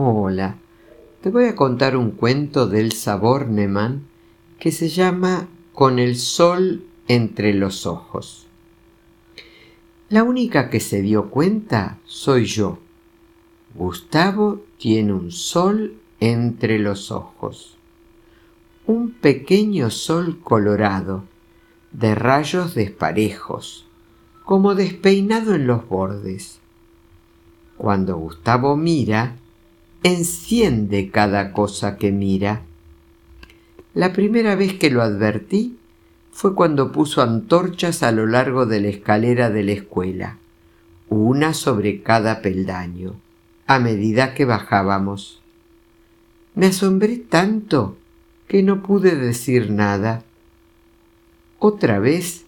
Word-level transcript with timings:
Hola, 0.00 0.54
te 1.22 1.28
voy 1.28 1.46
a 1.46 1.56
contar 1.56 1.96
un 1.96 2.12
cuento 2.12 2.68
del 2.68 2.92
Saborneman 2.92 4.04
que 4.60 4.70
se 4.70 4.88
llama 4.88 5.48
Con 5.72 5.98
el 5.98 6.14
sol 6.14 6.84
entre 7.08 7.52
los 7.52 7.84
ojos. 7.84 8.46
La 10.08 10.22
única 10.22 10.70
que 10.70 10.78
se 10.78 11.02
dio 11.02 11.30
cuenta 11.30 11.98
soy 12.04 12.44
yo. 12.44 12.78
Gustavo 13.74 14.60
tiene 14.78 15.14
un 15.14 15.32
sol 15.32 15.94
entre 16.20 16.78
los 16.78 17.10
ojos. 17.10 17.76
Un 18.86 19.10
pequeño 19.10 19.90
sol 19.90 20.38
colorado, 20.44 21.24
de 21.90 22.14
rayos 22.14 22.76
desparejos, 22.76 23.84
como 24.44 24.76
despeinado 24.76 25.56
en 25.56 25.66
los 25.66 25.88
bordes. 25.88 26.60
Cuando 27.76 28.16
Gustavo 28.16 28.76
mira, 28.76 29.34
enciende 30.02 31.10
cada 31.10 31.52
cosa 31.52 31.96
que 31.96 32.12
mira. 32.12 32.62
La 33.94 34.12
primera 34.12 34.54
vez 34.54 34.74
que 34.74 34.90
lo 34.90 35.02
advertí 35.02 35.76
fue 36.30 36.54
cuando 36.54 36.92
puso 36.92 37.20
antorchas 37.20 38.02
a 38.02 38.12
lo 38.12 38.26
largo 38.26 38.64
de 38.64 38.80
la 38.80 38.88
escalera 38.88 39.50
de 39.50 39.64
la 39.64 39.72
escuela, 39.72 40.38
una 41.08 41.52
sobre 41.52 42.02
cada 42.02 42.42
peldaño, 42.42 43.16
a 43.66 43.80
medida 43.80 44.34
que 44.34 44.44
bajábamos. 44.44 45.42
Me 46.54 46.66
asombré 46.66 47.16
tanto 47.16 47.96
que 48.46 48.62
no 48.62 48.82
pude 48.82 49.16
decir 49.16 49.70
nada. 49.70 50.22
Otra 51.58 51.98
vez 51.98 52.44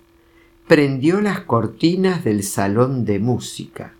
prendió 0.68 1.20
las 1.20 1.40
cortinas 1.40 2.22
del 2.22 2.44
salón 2.44 3.04
de 3.04 3.18
música. 3.18 3.92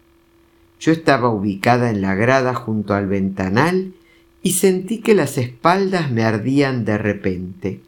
Yo 0.81 0.93
estaba 0.93 1.29
ubicada 1.29 1.91
en 1.91 2.01
la 2.01 2.15
grada 2.15 2.55
junto 2.55 2.95
al 2.95 3.07
ventanal 3.07 3.93
y 4.43 4.53
sentí 4.53 5.01
que 5.01 5.15
las 5.15 5.37
espaldas 5.37 6.11
me 6.11 6.25
ardían 6.25 6.87
de 6.87 6.97
repente. 6.97 7.81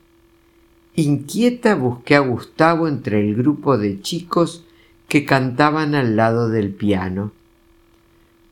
Inquieta 0.95 1.75
busqué 1.75 2.17
a 2.17 2.21
Gustavo 2.21 2.87
entre 2.87 3.21
el 3.21 3.35
grupo 3.35 3.79
de 3.79 4.03
chicos 4.03 4.65
que 5.09 5.25
cantaban 5.25 5.95
al 5.95 6.17
lado 6.17 6.51
del 6.51 6.71
piano. 6.71 7.33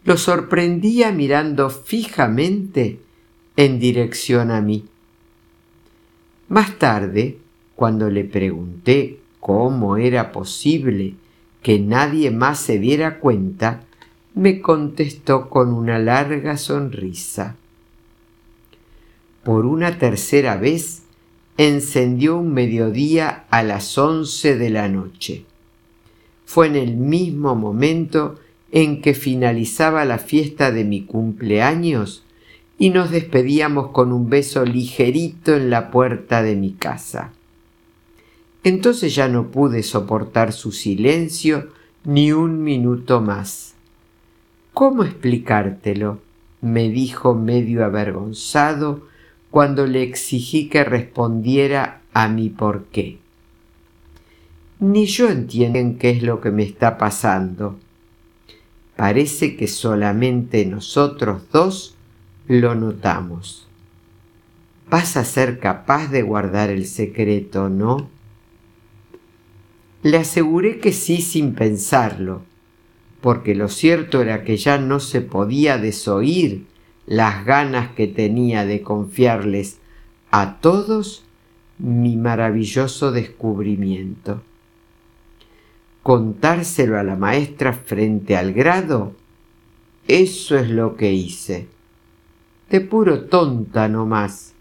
Lo 0.04 0.16
sorprendía 0.16 1.12
mirando 1.12 1.68
fijamente 1.68 2.98
en 3.56 3.78
dirección 3.78 4.50
a 4.50 4.62
mí. 4.62 4.86
Más 6.48 6.78
tarde, 6.78 7.36
cuando 7.76 8.08
le 8.08 8.24
pregunté 8.24 9.20
cómo 9.38 9.98
era 9.98 10.32
posible 10.32 11.14
que 11.62 11.78
nadie 11.78 12.30
más 12.30 12.58
se 12.58 12.78
diera 12.78 13.18
cuenta, 13.18 13.84
me 14.40 14.62
contestó 14.62 15.50
con 15.50 15.70
una 15.74 15.98
larga 15.98 16.56
sonrisa. 16.56 17.56
Por 19.44 19.66
una 19.66 19.98
tercera 19.98 20.56
vez 20.56 21.02
encendió 21.58 22.38
un 22.38 22.54
mediodía 22.54 23.44
a 23.50 23.62
las 23.62 23.98
once 23.98 24.56
de 24.56 24.70
la 24.70 24.88
noche. 24.88 25.44
Fue 26.46 26.68
en 26.68 26.76
el 26.76 26.96
mismo 26.96 27.54
momento 27.54 28.40
en 28.72 29.02
que 29.02 29.12
finalizaba 29.12 30.06
la 30.06 30.16
fiesta 30.16 30.70
de 30.72 30.84
mi 30.84 31.02
cumpleaños 31.02 32.24
y 32.78 32.88
nos 32.88 33.10
despedíamos 33.10 33.90
con 33.90 34.10
un 34.10 34.30
beso 34.30 34.64
ligerito 34.64 35.54
en 35.54 35.68
la 35.68 35.90
puerta 35.90 36.42
de 36.42 36.56
mi 36.56 36.72
casa. 36.72 37.34
Entonces 38.64 39.14
ya 39.14 39.28
no 39.28 39.48
pude 39.48 39.82
soportar 39.82 40.54
su 40.54 40.72
silencio 40.72 41.68
ni 42.04 42.32
un 42.32 42.62
minuto 42.62 43.20
más. 43.20 43.74
¿Cómo 44.72 45.04
explicártelo? 45.04 46.20
me 46.60 46.90
dijo 46.90 47.34
medio 47.34 47.84
avergonzado 47.84 49.06
cuando 49.50 49.86
le 49.86 50.02
exigí 50.02 50.68
que 50.68 50.84
respondiera 50.84 52.02
a 52.12 52.28
mi 52.28 52.50
por 52.50 52.84
qué. 52.86 53.18
Ni 54.78 55.06
yo 55.06 55.28
entiendo 55.28 55.98
qué 55.98 56.10
es 56.10 56.22
lo 56.22 56.40
que 56.40 56.50
me 56.50 56.62
está 56.62 56.98
pasando. 56.98 57.78
Parece 58.96 59.56
que 59.56 59.68
solamente 59.68 60.64
nosotros 60.66 61.42
dos 61.52 61.96
lo 62.46 62.74
notamos. 62.74 63.66
Vas 64.88 65.16
a 65.16 65.24
ser 65.24 65.58
capaz 65.58 66.08
de 66.08 66.22
guardar 66.22 66.70
el 66.70 66.86
secreto, 66.86 67.68
¿no? 67.68 68.08
Le 70.02 70.16
aseguré 70.16 70.78
que 70.78 70.92
sí 70.92 71.20
sin 71.20 71.54
pensarlo, 71.54 72.42
porque 73.20 73.54
lo 73.54 73.68
cierto 73.68 74.22
era 74.22 74.44
que 74.44 74.56
ya 74.56 74.78
no 74.78 75.00
se 75.00 75.20
podía 75.20 75.78
desoír 75.78 76.66
las 77.06 77.44
ganas 77.44 77.92
que 77.92 78.06
tenía 78.06 78.64
de 78.64 78.82
confiarles 78.82 79.78
a 80.30 80.60
todos 80.60 81.24
mi 81.78 82.16
maravilloso 82.16 83.12
descubrimiento. 83.12 84.42
Contárselo 86.02 86.98
a 86.98 87.02
la 87.02 87.16
maestra 87.16 87.72
frente 87.72 88.36
al 88.36 88.52
grado, 88.52 89.14
eso 90.08 90.56
es 90.56 90.70
lo 90.70 90.96
que 90.96 91.12
hice. 91.12 91.68
De 92.70 92.80
puro 92.80 93.24
tonta 93.24 93.88
no 93.88 94.06
más. 94.06 94.54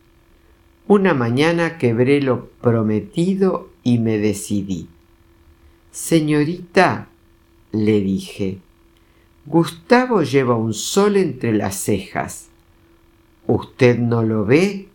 Una 0.87 1.13
mañana 1.13 1.77
quebré 1.77 2.21
lo 2.21 2.47
prometido 2.61 3.69
y 3.83 3.99
me 3.99 4.17
decidí. 4.17 4.87
Señorita, 5.91 7.09
le 7.71 8.01
dije, 8.01 8.59
Gustavo 9.45 10.23
lleva 10.23 10.55
un 10.55 10.73
sol 10.73 11.17
entre 11.17 11.53
las 11.53 11.75
cejas. 11.75 12.49
¿Usted 13.47 13.97
no 13.97 14.23
lo 14.23 14.45
ve? 14.45 14.89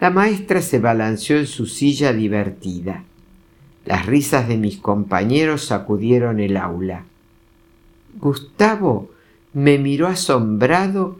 La 0.00 0.10
maestra 0.10 0.60
se 0.60 0.78
balanceó 0.78 1.38
en 1.38 1.46
su 1.46 1.66
silla 1.66 2.12
divertida. 2.12 3.04
Las 3.86 4.04
risas 4.04 4.48
de 4.48 4.58
mis 4.58 4.78
compañeros 4.78 5.64
sacudieron 5.64 6.40
el 6.40 6.56
aula. 6.56 7.04
Gustavo 8.20 9.10
me 9.52 9.78
miró 9.78 10.08
asombrado 10.08 11.18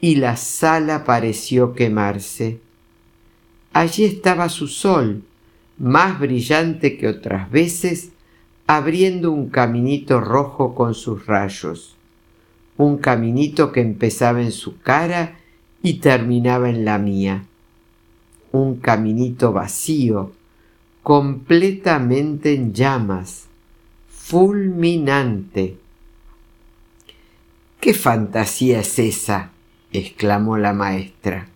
y 0.00 0.16
la 0.16 0.36
sala 0.36 1.04
pareció 1.04 1.74
quemarse. 1.74 2.60
Allí 3.72 4.04
estaba 4.04 4.48
su 4.48 4.68
sol, 4.68 5.22
más 5.78 6.20
brillante 6.20 6.98
que 6.98 7.08
otras 7.08 7.50
veces, 7.50 8.10
abriendo 8.66 9.32
un 9.32 9.48
caminito 9.48 10.20
rojo 10.20 10.74
con 10.74 10.94
sus 10.94 11.26
rayos, 11.26 11.96
un 12.76 12.98
caminito 12.98 13.72
que 13.72 13.80
empezaba 13.80 14.42
en 14.42 14.52
su 14.52 14.80
cara 14.80 15.38
y 15.82 15.94
terminaba 15.94 16.70
en 16.70 16.84
la 16.84 16.98
mía, 16.98 17.44
un 18.52 18.76
caminito 18.76 19.52
vacío, 19.52 20.32
completamente 21.02 22.54
en 22.54 22.72
llamas, 22.72 23.46
fulminante. 24.08 25.76
¿Qué 27.80 27.94
fantasía 27.94 28.80
es 28.80 28.98
esa? 28.98 29.50
exclamó 29.92 30.56
la 30.56 30.72
maestra. 30.72 31.48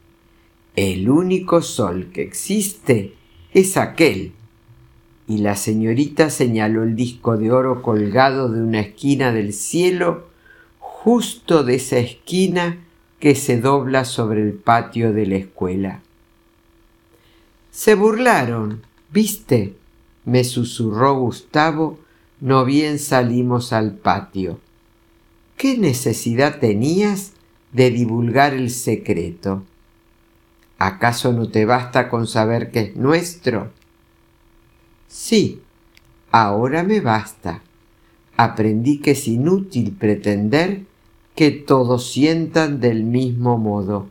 El 0.75 1.09
único 1.09 1.63
sol 1.63 2.11
que 2.13 2.23
existe 2.23 3.15
es 3.55 3.77
aquel 3.79 4.33
y 5.29 5.39
la 5.39 5.57
señorita 5.57 6.31
señaló 6.31 6.83
el 6.83 6.95
disco 6.95 7.37
de 7.37 7.51
oro 7.51 7.83
colgado 7.83 8.49
de 8.49 8.61
una 8.63 8.81
esquina 8.81 9.33
del 9.33 9.53
cielo, 9.53 10.29
justo 10.79 11.65
de 11.65 11.77
esa 11.77 11.99
esquina 11.99 12.79
que 13.19 13.35
se 13.35 13.61
dobla 13.61 14.05
sobre 14.05 14.43
el 14.43 14.53
patio 14.53 15.13
de 15.13 15.27
la 15.27 15.37
escuela. 15.37 16.01
Se 17.71 17.95
burlaron, 17.95 18.83
¿viste? 19.11 19.75
me 20.25 20.45
susurró 20.45 21.19
Gustavo, 21.19 21.99
no 22.41 22.65
bien 22.65 22.99
salimos 22.99 23.73
al 23.73 23.93
patio. 23.93 24.61
¿Qué 25.57 25.79
necesidad 25.79 26.59
tenías 26.59 27.33
de 27.73 27.91
divulgar 27.91 28.53
el 28.53 28.71
secreto? 28.71 29.63
¿Acaso 30.79 31.33
no 31.33 31.49
te 31.49 31.65
basta 31.65 32.11
con 32.11 32.27
saber 32.27 32.71
que 32.71 32.81
es 32.81 32.97
nuestro? 32.97 33.71
Sí, 35.09 35.63
ahora 36.31 36.83
me 36.83 37.01
basta. 37.01 37.63
Aprendí 38.37 38.99
que 38.99 39.13
es 39.13 39.29
inútil 39.29 39.93
pretender 39.93 40.83
que 41.35 41.51
todos 41.51 42.11
sientan 42.11 42.81
del 42.81 43.05
mismo 43.05 43.59
modo, 43.59 44.09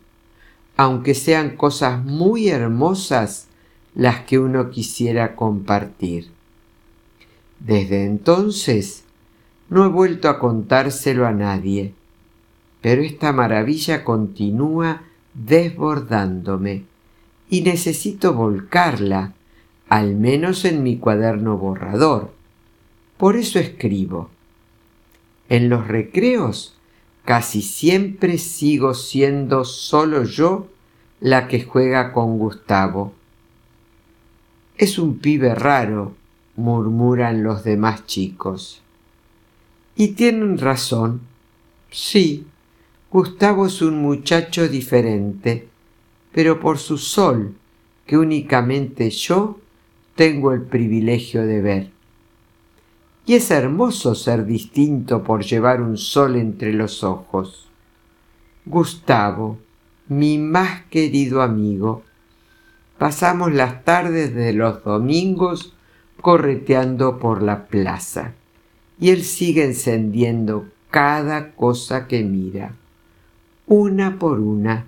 aunque 0.78 1.14
sean 1.14 1.56
cosas 1.56 2.04
muy 2.04 2.50
hermosas 2.50 3.48
las 3.94 4.22
que 4.22 4.40
uno 4.40 4.70
quisiera 4.70 5.36
compartir. 5.36 6.30
Desde 7.60 8.06
entonces 8.06 9.04
no 9.70 9.86
he 9.86 9.88
vuelto 9.88 10.30
a 10.30 10.40
contárselo 10.40 11.26
a 11.26 11.32
nadie, 11.32 11.94
pero 12.82 13.02
esta 13.02 13.32
maravilla 13.32 14.04
continúa 14.04 15.04
desbordándome 15.34 16.84
y 17.50 17.62
necesito 17.62 18.34
volcarla 18.34 19.34
al 19.90 20.16
menos 20.16 20.66
en 20.66 20.84
mi 20.84 20.98
cuaderno 20.98 21.58
borrador. 21.58 22.32
Por 23.18 23.36
eso 23.36 23.60
escribo. 23.60 24.30
En 25.50 25.70
los 25.70 25.88
recreos 25.88 26.76
casi 27.24 27.62
siempre 27.62 28.38
sigo 28.38 28.94
siendo 28.94 29.64
solo 29.64 30.24
yo 30.24 30.68
la 31.20 31.48
que 31.48 31.64
juega 31.64 32.14
con 32.14 32.38
Gustavo. 32.38 33.14
Es 34.78 35.00
un 35.00 35.20
pibe 35.20 35.56
raro, 35.56 36.14
murmuran 36.56 37.44
los 37.44 37.64
demás 37.64 38.06
chicos. 38.06 38.82
Y 39.96 40.10
tienen 40.10 40.58
razón. 40.58 41.22
Sí, 41.90 42.46
Gustavo 43.10 43.68
es 43.68 43.82
un 43.82 44.02
muchacho 44.02 44.68
diferente, 44.68 45.70
pero 46.34 46.60
por 46.60 46.78
su 46.78 46.98
sol, 46.98 47.56
que 48.06 48.18
únicamente 48.18 49.10
yo 49.10 49.60
tengo 50.16 50.54
el 50.54 50.62
privilegio 50.62 51.46
de 51.46 51.62
ver. 51.62 51.92
Y 53.26 53.36
es 53.36 53.52
hermoso 53.52 54.16
ser 54.16 54.46
distinto 54.46 55.24
por 55.24 55.44
llevar 55.44 55.82
un 55.82 55.98
sol 55.98 56.36
entre 56.36 56.74
los 56.74 57.04
ojos. 57.04 57.68
Gustavo, 58.66 59.58
mi 60.08 60.38
más 60.38 60.84
querido 60.90 61.42
amigo, 61.42 62.04
pasamos 62.98 63.52
las 63.52 63.84
tardes 63.84 64.34
de 64.34 64.54
los 64.54 64.84
domingos 64.84 65.74
correteando 66.22 67.20
por 67.20 67.42
la 67.42 67.68
plaza 67.68 68.34
y 69.00 69.10
él 69.10 69.24
sigue 69.24 69.66
encendiendo 69.66 70.68
cada 70.90 71.52
cosa 71.52 72.08
que 72.08 72.24
mira. 72.24 72.74
Una 73.68 74.18
por 74.20 74.40
una, 74.40 74.86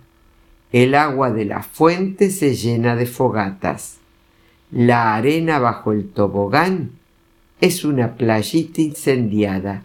el 0.71 0.95
agua 0.95 1.31
de 1.31 1.45
la 1.45 1.63
fuente 1.63 2.29
se 2.29 2.55
llena 2.55 2.95
de 2.95 3.05
fogatas. 3.05 3.97
La 4.71 5.15
arena 5.15 5.59
bajo 5.59 5.93
el 5.93 6.09
tobogán 6.09 6.91
es 7.61 7.85
una 7.85 8.15
playita 8.15 8.81
incendiada. 8.81 9.83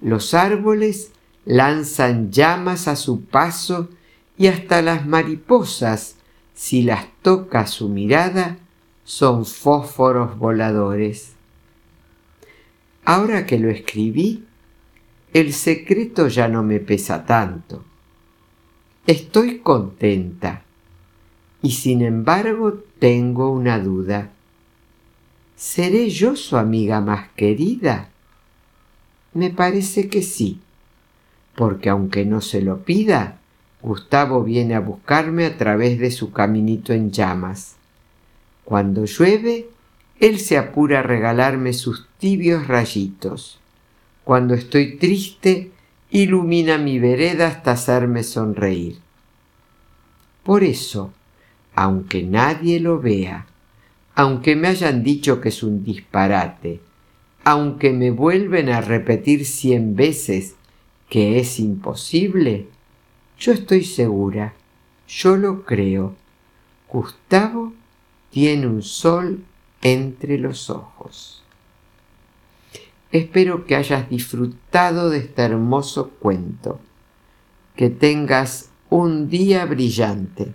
Los 0.00 0.34
árboles 0.34 1.12
lanzan 1.44 2.30
llamas 2.32 2.88
a 2.88 2.96
su 2.96 3.24
paso 3.24 3.88
y 4.36 4.48
hasta 4.48 4.82
las 4.82 5.06
mariposas, 5.06 6.16
si 6.54 6.82
las 6.82 7.06
toca 7.22 7.66
su 7.66 7.88
mirada, 7.88 8.58
son 9.04 9.46
fósforos 9.46 10.36
voladores. 10.38 11.32
Ahora 13.04 13.46
que 13.46 13.58
lo 13.58 13.70
escribí, 13.70 14.44
el 15.32 15.52
secreto 15.52 16.28
ya 16.28 16.48
no 16.48 16.62
me 16.62 16.80
pesa 16.80 17.24
tanto. 17.24 17.84
Estoy 19.06 19.60
contenta 19.60 20.64
y 21.62 21.70
sin 21.70 22.02
embargo 22.02 22.82
tengo 22.98 23.50
una 23.50 23.78
duda. 23.78 24.30
¿Seré 25.56 26.10
yo 26.10 26.36
su 26.36 26.56
amiga 26.56 27.00
más 27.00 27.28
querida? 27.36 28.10
Me 29.34 29.50
parece 29.50 30.08
que 30.08 30.22
sí, 30.22 30.60
porque 31.54 31.88
aunque 31.88 32.24
no 32.24 32.40
se 32.40 32.60
lo 32.62 32.84
pida, 32.84 33.38
Gustavo 33.82 34.42
viene 34.42 34.74
a 34.74 34.80
buscarme 34.80 35.46
a 35.46 35.56
través 35.56 35.98
de 35.98 36.10
su 36.10 36.32
caminito 36.32 36.92
en 36.92 37.12
llamas. 37.12 37.76
Cuando 38.64 39.04
llueve, 39.04 39.68
él 40.20 40.40
se 40.40 40.58
apura 40.58 41.00
a 41.00 41.02
regalarme 41.02 41.72
sus 41.72 42.08
tibios 42.18 42.66
rayitos. 42.66 43.60
Cuando 44.24 44.54
estoy 44.54 44.96
triste, 44.96 45.70
ilumina 46.10 46.78
mi 46.78 46.98
vereda 46.98 47.46
hasta 47.46 47.72
hacerme 47.72 48.24
sonreír. 48.24 48.98
Por 50.42 50.64
eso, 50.64 51.12
aunque 51.80 52.24
nadie 52.24 52.80
lo 52.80 52.98
vea, 52.98 53.46
aunque 54.16 54.56
me 54.56 54.66
hayan 54.66 55.04
dicho 55.04 55.40
que 55.40 55.50
es 55.50 55.62
un 55.62 55.84
disparate, 55.84 56.80
aunque 57.44 57.92
me 57.92 58.10
vuelven 58.10 58.68
a 58.68 58.80
repetir 58.80 59.46
cien 59.46 59.94
veces 59.94 60.56
que 61.08 61.38
es 61.38 61.60
imposible, 61.60 62.66
yo 63.38 63.52
estoy 63.52 63.84
segura, 63.84 64.54
yo 65.06 65.36
lo 65.36 65.64
creo. 65.64 66.16
Gustavo 66.88 67.72
tiene 68.30 68.66
un 68.66 68.82
sol 68.82 69.44
entre 69.80 70.36
los 70.36 70.70
ojos. 70.70 71.44
Espero 73.12 73.66
que 73.66 73.76
hayas 73.76 74.10
disfrutado 74.10 75.10
de 75.10 75.18
este 75.18 75.42
hermoso 75.42 76.10
cuento, 76.18 76.80
que 77.76 77.88
tengas 77.88 78.70
un 78.90 79.28
día 79.28 79.64
brillante, 79.64 80.54